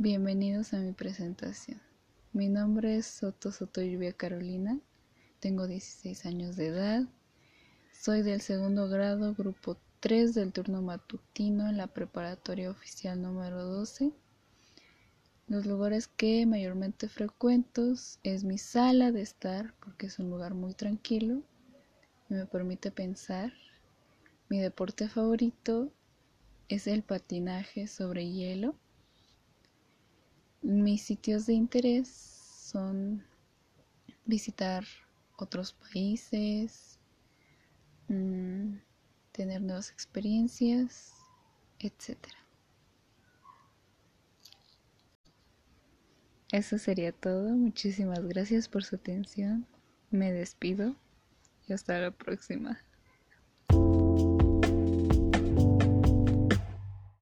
Bienvenidos 0.00 0.74
a 0.74 0.78
mi 0.78 0.92
presentación. 0.92 1.82
Mi 2.32 2.48
nombre 2.48 2.98
es 2.98 3.04
Soto 3.04 3.50
Soto 3.50 3.82
Lluvia 3.82 4.12
Carolina, 4.12 4.78
tengo 5.40 5.66
16 5.66 6.24
años 6.24 6.54
de 6.54 6.68
edad, 6.68 7.02
soy 7.90 8.22
del 8.22 8.40
segundo 8.40 8.88
grado, 8.88 9.34
grupo 9.34 9.76
3 9.98 10.34
del 10.34 10.52
turno 10.52 10.82
matutino 10.82 11.68
en 11.68 11.78
la 11.78 11.88
preparatoria 11.88 12.70
oficial 12.70 13.20
número 13.20 13.64
12. 13.64 14.12
Los 15.48 15.66
lugares 15.66 16.06
que 16.06 16.46
mayormente 16.46 17.08
frecuento 17.08 17.92
es 18.22 18.44
mi 18.44 18.56
sala 18.56 19.10
de 19.10 19.22
estar 19.22 19.74
porque 19.80 20.06
es 20.06 20.20
un 20.20 20.30
lugar 20.30 20.54
muy 20.54 20.74
tranquilo 20.74 21.42
y 22.30 22.34
me 22.34 22.46
permite 22.46 22.92
pensar. 22.92 23.52
Mi 24.48 24.60
deporte 24.60 25.08
favorito 25.08 25.92
es 26.68 26.86
el 26.86 27.02
patinaje 27.02 27.88
sobre 27.88 28.30
hielo. 28.30 28.76
Mis 30.62 31.02
sitios 31.02 31.46
de 31.46 31.54
interés 31.54 32.08
son 32.08 33.24
visitar 34.24 34.84
otros 35.36 35.72
países, 35.72 36.98
mm, 38.08 38.76
tener 39.32 39.62
nuevas 39.62 39.90
experiencias, 39.90 41.14
etc. 41.78 42.18
Eso 46.50 46.78
sería 46.78 47.12
todo. 47.12 47.50
Muchísimas 47.50 48.26
gracias 48.26 48.68
por 48.68 48.82
su 48.84 48.96
atención. 48.96 49.66
Me 50.10 50.32
despido 50.32 50.96
y 51.66 51.72
hasta 51.72 51.98
la 51.98 52.10
próxima. 52.10 52.80